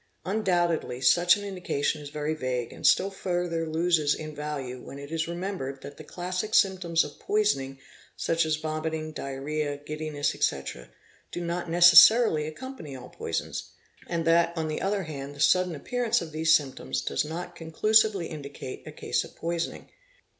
[0.25, 2.33] Undoubtedly such an indication is very |
[2.65, 7.03] ague and still further loses in value when it is remembered that the classic symptoms
[7.03, 7.77] of poisoning,
[8.17, 10.89] such as vomiting, diarrhoea, giddiness, etc.,
[11.35, 13.73] not necessarily accompany all poisons;
[14.07, 18.25] and that on the other hand e sudden appearance of these symptoms does not conclusively
[18.25, 19.91] indicate ase of poisoning.